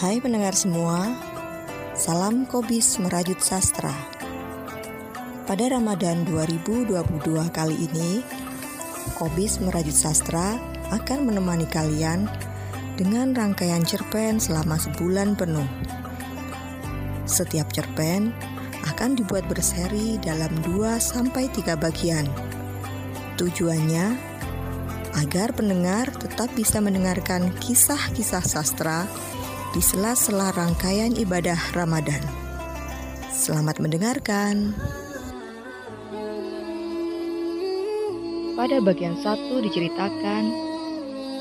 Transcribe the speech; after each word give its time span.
Hai 0.00 0.16
pendengar 0.16 0.56
semua, 0.56 1.12
salam 1.92 2.48
Kobis 2.48 2.96
Merajut 3.04 3.36
Sastra. 3.36 3.92
Pada 5.44 5.76
Ramadan 5.76 6.24
2022 6.24 7.20
kali 7.52 7.76
ini, 7.84 8.24
Kobis 9.20 9.60
Merajut 9.60 9.92
Sastra 9.92 10.56
akan 10.88 11.28
menemani 11.28 11.68
kalian 11.68 12.24
dengan 12.96 13.36
rangkaian 13.36 13.84
cerpen 13.84 14.40
selama 14.40 14.80
sebulan 14.80 15.36
penuh. 15.36 15.68
Setiap 17.28 17.68
cerpen 17.68 18.32
akan 18.88 19.20
dibuat 19.20 19.44
berseri 19.52 20.16
dalam 20.16 20.64
2 20.64 20.96
sampai 20.96 21.52
3 21.52 21.76
bagian. 21.76 22.24
Tujuannya 23.36 24.16
agar 25.20 25.52
pendengar 25.52 26.08
tetap 26.16 26.48
bisa 26.56 26.80
mendengarkan 26.80 27.52
kisah-kisah 27.60 28.48
sastra 28.48 29.04
di 29.70 29.78
sela-sela 29.78 30.50
rangkaian 30.50 31.14
ibadah 31.14 31.54
Ramadan. 31.78 32.18
Selamat 33.30 33.78
mendengarkan. 33.78 34.74
Pada 38.58 38.82
bagian 38.82 39.14
satu 39.22 39.62
diceritakan, 39.62 40.44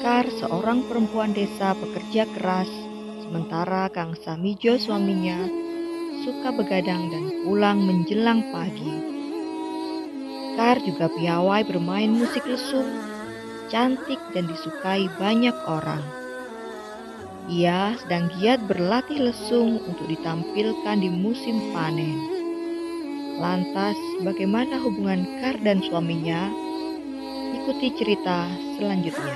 Kar 0.06 0.30
seorang 0.30 0.86
perempuan 0.86 1.34
desa 1.34 1.74
pekerja 1.74 2.30
keras, 2.38 2.70
sementara 3.26 3.90
Kang 3.90 4.14
Samijo 4.22 4.78
suaminya 4.78 5.50
suka 6.22 6.54
begadang 6.54 7.10
dan 7.10 7.26
pulang 7.44 7.82
menjelang 7.82 8.46
pagi. 8.54 8.96
Kar 10.54 10.78
juga 10.86 11.10
piawai 11.12 11.66
bermain 11.66 12.14
musik 12.14 12.46
lesung, 12.46 12.88
cantik 13.74 14.22
dan 14.38 14.46
disukai 14.46 15.10
banyak 15.18 15.58
orang. 15.66 16.19
Ia 17.50 17.98
sedang 17.98 18.30
giat 18.38 18.62
berlatih 18.70 19.26
lesung 19.26 19.82
untuk 19.82 20.06
ditampilkan 20.06 21.02
di 21.02 21.10
musim 21.10 21.74
panen. 21.74 22.14
Lantas, 23.42 23.98
bagaimana 24.22 24.78
hubungan 24.78 25.26
Kar 25.42 25.58
dan 25.66 25.82
suaminya? 25.82 26.46
Ikuti 27.58 27.90
cerita 27.98 28.46
selanjutnya. 28.78 29.34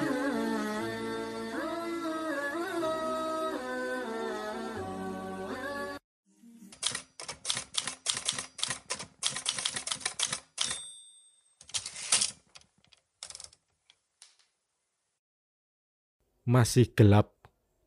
Masih 16.45 16.93
gelap 16.93 17.32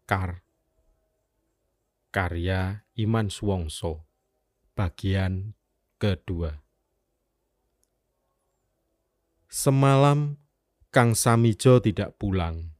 Kar 0.06 0.46
Karya 2.14 2.86
Iman 2.94 3.26
Suwongso 3.26 4.06
Bagian 4.78 5.58
kedua 5.98 6.62
Semalam 9.50 10.38
Kang 10.94 11.18
Samijo 11.18 11.82
tidak 11.82 12.14
pulang. 12.22 12.70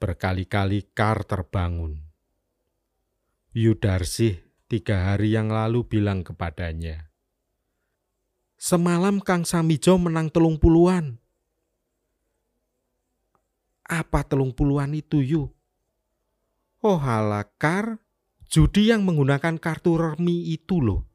Berkali-kali 0.00 0.88
Kar 0.96 1.22
terbangun. 1.28 2.00
Yudarsih 3.52 4.40
tiga 4.72 5.12
hari 5.12 5.36
yang 5.36 5.52
lalu 5.52 5.84
bilang 5.84 6.24
kepadanya, 6.24 7.12
Semalam 8.56 9.20
Kang 9.20 9.44
Samijo 9.44 10.00
menang 10.00 10.32
telung 10.32 10.56
puluhan. 10.56 11.20
Apa 13.84 14.24
telung 14.24 14.56
puluhan 14.56 14.96
itu, 14.96 15.20
Yu? 15.20 15.52
Oh 16.82 16.98
halakar, 16.98 18.02
judi 18.50 18.90
yang 18.90 19.06
menggunakan 19.06 19.54
kartu 19.62 19.94
remi 19.94 20.50
itu 20.50 20.82
loh. 20.82 21.06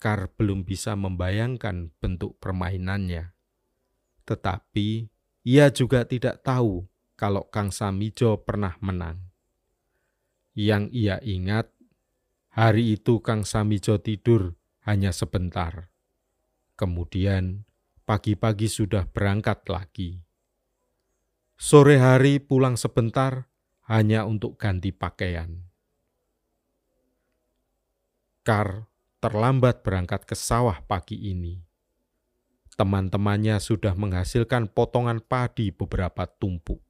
Kar 0.00 0.32
belum 0.32 0.64
bisa 0.64 0.96
membayangkan 0.96 1.92
bentuk 2.00 2.40
permainannya. 2.40 3.36
Tetapi 4.24 5.12
ia 5.44 5.68
juga 5.76 6.08
tidak 6.08 6.40
tahu 6.40 6.88
kalau 7.20 7.52
Kang 7.52 7.68
Samijo 7.68 8.40
pernah 8.40 8.80
menang. 8.80 9.20
Yang 10.56 10.88
ia 10.96 11.20
ingat, 11.20 11.68
hari 12.48 12.96
itu 12.96 13.20
Kang 13.20 13.44
Samijo 13.44 14.00
tidur 14.00 14.56
hanya 14.88 15.12
sebentar. 15.12 15.92
Kemudian 16.80 17.68
pagi-pagi 18.08 18.72
sudah 18.72 19.04
berangkat 19.04 19.68
lagi. 19.68 20.31
Sore 21.62 21.94
hari 22.02 22.42
pulang 22.42 22.74
sebentar 22.74 23.46
hanya 23.86 24.26
untuk 24.26 24.58
ganti 24.58 24.90
pakaian. 24.90 25.62
Kar 28.42 28.90
terlambat 29.22 29.86
berangkat 29.86 30.26
ke 30.26 30.34
sawah 30.34 30.82
pagi 30.82 31.14
ini. 31.22 31.62
Teman-temannya 32.74 33.62
sudah 33.62 33.94
menghasilkan 33.94 34.74
potongan 34.74 35.22
padi 35.22 35.70
beberapa 35.70 36.26
tumpuk. 36.26 36.82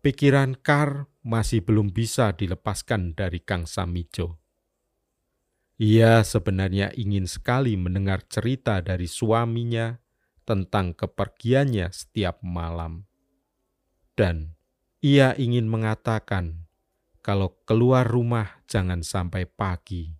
Pikiran 0.00 0.56
Kar 0.56 1.04
masih 1.20 1.60
belum 1.60 1.92
bisa 1.92 2.32
dilepaskan 2.32 3.12
dari 3.12 3.44
Kang 3.44 3.68
Samijo. 3.68 4.40
Ia 5.76 6.24
sebenarnya 6.24 6.96
ingin 6.96 7.28
sekali 7.28 7.76
mendengar 7.76 8.24
cerita 8.24 8.80
dari 8.80 9.04
suaminya 9.04 10.00
tentang 10.42 10.94
kepergiannya 10.94 11.88
setiap 11.90 12.42
malam. 12.42 13.06
Dan 14.12 14.54
ia 15.00 15.32
ingin 15.34 15.66
mengatakan 15.66 16.68
kalau 17.24 17.58
keluar 17.64 18.04
rumah 18.04 18.60
jangan 18.68 19.00
sampai 19.00 19.48
pagi. 19.48 20.14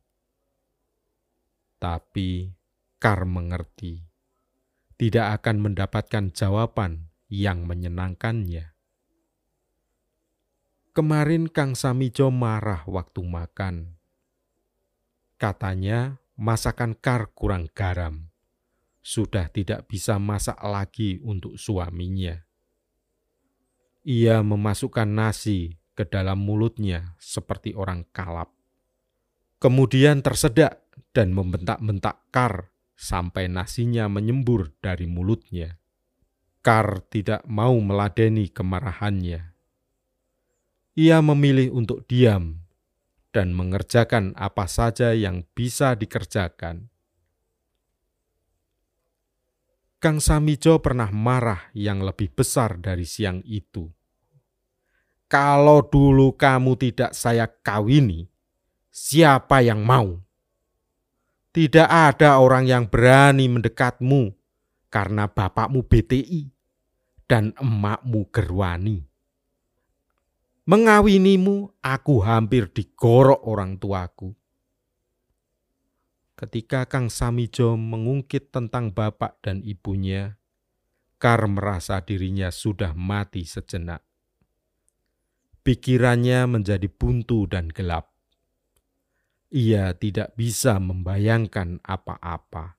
Tapi 1.82 2.54
Kar 3.02 3.26
mengerti 3.26 3.98
tidak 4.94 5.42
akan 5.42 5.70
mendapatkan 5.70 6.30
jawaban 6.30 7.10
yang 7.26 7.66
menyenangkannya. 7.66 8.70
Kemarin 10.94 11.50
Kang 11.50 11.74
Samijo 11.74 12.30
marah 12.30 12.86
waktu 12.86 13.26
makan. 13.26 13.98
Katanya 15.42 16.22
masakan 16.38 16.94
Kar 16.94 17.34
kurang 17.34 17.66
garam 17.74 18.31
sudah 19.02 19.50
tidak 19.50 19.90
bisa 19.90 20.16
masak 20.22 20.56
lagi 20.62 21.18
untuk 21.26 21.58
suaminya. 21.58 22.38
Ia 24.06 24.42
memasukkan 24.46 25.10
nasi 25.10 25.78
ke 25.92 26.06
dalam 26.06 26.42
mulutnya 26.42 27.18
seperti 27.18 27.74
orang 27.74 28.06
kalap. 28.14 28.54
Kemudian 29.58 30.22
tersedak 30.22 30.86
dan 31.14 31.34
membentak-bentak 31.34 32.30
Kar 32.30 32.70
sampai 32.94 33.50
nasinya 33.50 34.06
menyembur 34.06 34.74
dari 34.82 35.06
mulutnya. 35.10 35.78
Kar 36.62 37.02
tidak 37.10 37.42
mau 37.46 37.74
meladeni 37.82 38.46
kemarahannya. 38.50 39.54
Ia 40.94 41.18
memilih 41.24 41.74
untuk 41.74 42.06
diam 42.06 42.62
dan 43.34 43.56
mengerjakan 43.56 44.36
apa 44.36 44.68
saja 44.68 45.16
yang 45.16 45.42
bisa 45.56 45.96
dikerjakan 45.96 46.91
Kang 50.02 50.18
Samijo 50.18 50.82
pernah 50.82 51.14
marah 51.14 51.70
yang 51.78 52.02
lebih 52.02 52.34
besar 52.34 52.74
dari 52.74 53.06
siang 53.06 53.38
itu. 53.46 53.86
Kalau 55.30 55.78
dulu 55.86 56.34
kamu 56.34 56.74
tidak 56.74 57.14
saya 57.14 57.46
kawini, 57.46 58.26
siapa 58.90 59.62
yang 59.62 59.86
mau? 59.86 60.18
Tidak 61.54 61.86
ada 61.86 62.42
orang 62.42 62.66
yang 62.66 62.90
berani 62.90 63.46
mendekatmu 63.46 64.34
karena 64.90 65.30
bapakmu 65.30 65.86
BTI 65.86 66.50
dan 67.30 67.54
emakmu 67.62 68.26
Gerwani. 68.34 69.06
Mengawinimu, 70.66 71.78
aku 71.78 72.26
hampir 72.26 72.66
digorok 72.74 73.46
orang 73.46 73.78
tuaku. 73.78 74.34
Ketika 76.32 76.88
Kang 76.88 77.12
Samijo 77.12 77.76
mengungkit 77.76 78.50
tentang 78.50 78.90
bapak 78.90 79.38
dan 79.44 79.60
ibunya, 79.60 80.40
Kar 81.22 81.46
merasa 81.46 82.02
dirinya 82.02 82.50
sudah 82.50 82.98
mati 82.98 83.46
sejenak. 83.46 84.02
Pikirannya 85.62 86.50
menjadi 86.50 86.90
buntu 86.90 87.46
dan 87.46 87.70
gelap. 87.70 88.10
Ia 89.54 89.94
tidak 89.94 90.34
bisa 90.34 90.82
membayangkan 90.82 91.78
apa-apa. 91.86 92.74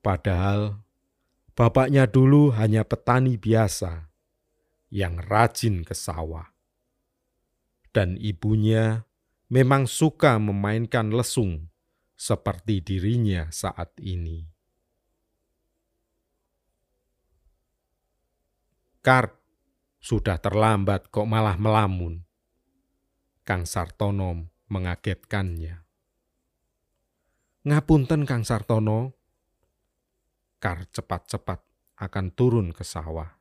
Padahal 0.00 0.80
bapaknya 1.52 2.08
dulu 2.08 2.48
hanya 2.56 2.88
petani 2.88 3.36
biasa 3.36 4.08
yang 4.88 5.20
rajin 5.20 5.84
ke 5.84 5.92
sawah. 5.92 6.48
Dan 7.92 8.16
ibunya 8.16 9.04
memang 9.48 9.88
suka 9.88 10.36
memainkan 10.36 11.08
lesung 11.08 11.72
seperti 12.12 12.84
dirinya 12.84 13.48
saat 13.48 13.96
ini. 14.00 14.44
Kar, 19.00 19.32
sudah 20.02 20.36
terlambat 20.36 21.08
kok 21.08 21.24
malah 21.24 21.56
melamun. 21.56 22.28
Kang 23.40 23.64
Sartono 23.64 24.52
mengagetkannya. 24.68 25.80
Ngapunten 27.64 28.28
Kang 28.28 28.44
Sartono, 28.44 29.16
Kar 30.60 30.84
cepat-cepat 30.90 31.62
akan 32.02 32.26
turun 32.34 32.74
ke 32.74 32.82
sawah. 32.82 33.38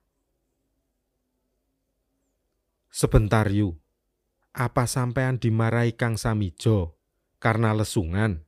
Sebentar 2.94 3.50
yu, 3.50 3.76
apa 4.58 4.90
sampean 4.90 5.38
dimarahi 5.38 5.94
Kang 5.94 6.18
Samijo 6.18 6.98
karena 7.38 7.78
lesungan? 7.78 8.42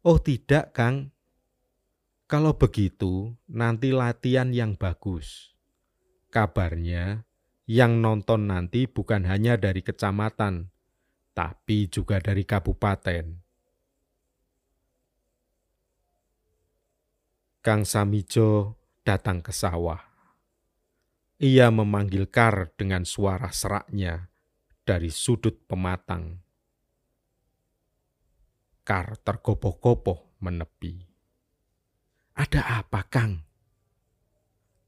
Oh 0.00 0.16
tidak 0.16 0.72
Kang, 0.72 1.12
kalau 2.24 2.56
begitu 2.56 3.36
nanti 3.44 3.92
latihan 3.92 4.56
yang 4.56 4.72
bagus. 4.80 5.52
Kabarnya 6.32 7.28
yang 7.68 8.00
nonton 8.00 8.48
nanti 8.48 8.88
bukan 8.88 9.28
hanya 9.28 9.60
dari 9.60 9.84
kecamatan, 9.84 10.72
tapi 11.36 11.92
juga 11.92 12.24
dari 12.24 12.48
kabupaten. 12.48 13.36
Kang 17.60 17.84
Samijo 17.84 18.80
datang 19.04 19.44
ke 19.44 19.52
sawah. 19.52 20.09
Ia 21.40 21.72
memanggil 21.72 22.28
Kar 22.28 22.68
dengan 22.76 23.08
suara 23.08 23.48
seraknya 23.48 24.28
dari 24.84 25.08
sudut 25.08 25.56
pematang. 25.64 26.36
Kar 28.84 29.16
tergopoh-gopoh 29.24 30.36
menepi. 30.44 31.00
Ada 32.36 32.84
apa, 32.84 33.00
Kang? 33.08 33.40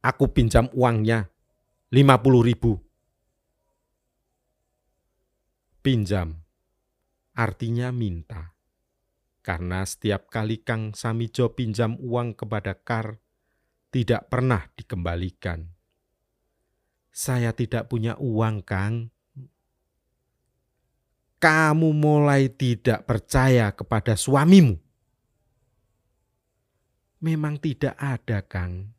Aku 0.04 0.28
pinjam 0.28 0.68
uangnya, 0.76 1.32
lima 1.88 2.20
puluh 2.20 2.44
ribu. 2.44 2.76
Pinjam, 5.80 6.36
artinya 7.32 7.88
minta. 7.96 8.52
Karena 9.40 9.88
setiap 9.88 10.28
kali 10.28 10.60
Kang 10.60 10.92
Samijo 10.92 11.56
pinjam 11.56 11.96
uang 11.96 12.36
kepada 12.36 12.76
Kar, 12.76 13.16
tidak 13.88 14.28
pernah 14.28 14.68
dikembalikan 14.76 15.80
saya 17.12 17.52
tidak 17.52 17.92
punya 17.92 18.16
uang, 18.16 18.64
Kang. 18.64 19.12
Kamu 21.36 21.92
mulai 21.92 22.48
tidak 22.48 23.04
percaya 23.04 23.68
kepada 23.70 24.16
suamimu. 24.16 24.80
Memang 27.20 27.60
tidak 27.60 27.92
ada, 28.00 28.40
Kang. 28.40 28.90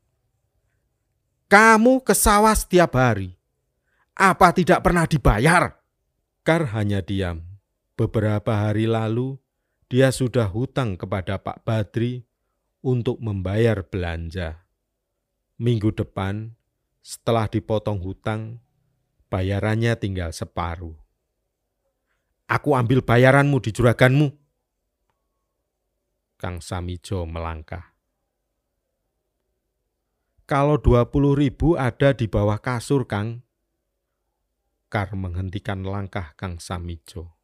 Kamu 1.49 2.05
ke 2.05 2.13
sawah 2.13 2.53
setiap 2.53 2.95
hari. 2.95 3.33
Apa 4.13 4.53
tidak 4.53 4.85
pernah 4.85 5.09
dibayar? 5.09 5.81
Kar 6.45 6.69
hanya 6.77 7.01
diam. 7.01 7.41
Beberapa 7.97 8.69
hari 8.69 8.85
lalu, 8.85 9.41
dia 9.89 10.13
sudah 10.13 10.49
hutang 10.49 10.97
kepada 10.97 11.41
Pak 11.41 11.65
Badri 11.65 12.25
untuk 12.81 13.21
membayar 13.21 13.85
belanja. 13.85 14.65
Minggu 15.61 15.93
depan, 15.93 16.57
setelah 17.03 17.51
dipotong 17.51 17.99
hutang, 17.99 18.63
bayarannya 19.27 19.99
tinggal 19.99 20.31
separuh. 20.31 20.95
Aku 22.47 22.79
ambil 22.79 23.03
bayaranmu 23.03 23.59
di 23.59 23.75
juraganmu. 23.75 24.31
Kang 26.39 26.63
Samijo 26.63 27.27
melangkah. 27.27 27.91
Kalau 30.47 30.79
dua 30.79 31.07
puluh 31.07 31.35
ribu 31.35 31.75
ada 31.79 32.15
di 32.15 32.27
bawah 32.27 32.59
kasur, 32.59 33.03
Kang. 33.07 33.43
Kar 34.91 35.11
menghentikan 35.15 35.83
langkah 35.83 36.35
Kang 36.39 36.59
Samijo. 36.59 37.35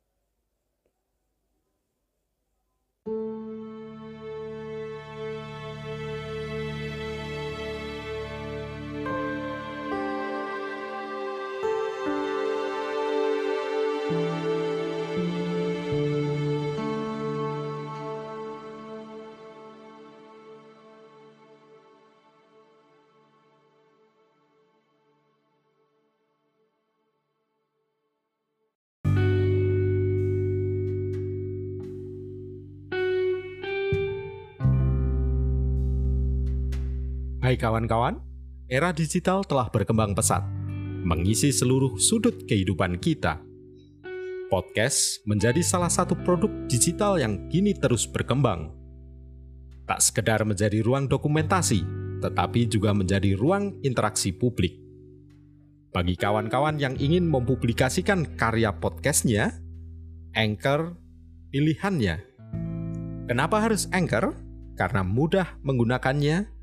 Hai 37.50 37.57
kawan-kawan, 37.57 38.22
era 38.69 38.94
digital 38.94 39.42
telah 39.42 39.74
berkembang 39.74 40.13
pesat, 40.13 40.46
mengisi 41.01 41.50
seluruh 41.50 41.98
sudut 41.98 42.46
kehidupan 42.46 43.01
kita. 43.01 43.42
Podcast 44.54 45.25
menjadi 45.25 45.57
salah 45.66 45.90
satu 45.90 46.13
produk 46.13 46.46
digital 46.69 47.18
yang 47.18 47.50
kini 47.50 47.74
terus 47.74 48.06
berkembang. 48.06 48.69
Tak 49.90 49.98
sekedar 49.98 50.46
menjadi 50.46 50.86
ruang 50.86 51.10
dokumentasi, 51.10 51.81
tetapi 52.22 52.69
juga 52.69 52.94
menjadi 52.94 53.34
ruang 53.34 53.81
interaksi 53.81 54.30
publik. 54.30 54.78
Bagi 55.90 56.22
kawan-kawan 56.22 56.78
yang 56.78 56.94
ingin 57.01 57.25
mempublikasikan 57.25 58.38
karya 58.38 58.78
podcastnya, 58.78 59.57
Anchor 60.38 61.01
pilihannya. 61.50 62.22
Kenapa 63.25 63.57
harus 63.57 63.90
Anchor? 63.90 64.38
Karena 64.78 65.01
mudah 65.01 65.57
menggunakannya 65.66 66.58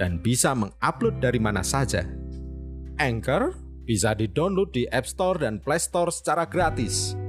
dan 0.00 0.16
bisa 0.24 0.56
mengupload 0.56 1.20
dari 1.20 1.36
mana 1.36 1.60
saja. 1.60 2.08
Anchor 2.96 3.52
bisa 3.84 4.16
di-download 4.16 4.72
di 4.72 4.88
App 4.88 5.04
Store 5.04 5.36
dan 5.36 5.60
Play 5.60 5.76
Store 5.76 6.08
secara 6.08 6.48
gratis. 6.48 7.19